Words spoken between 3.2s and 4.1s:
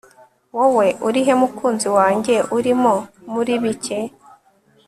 muri bike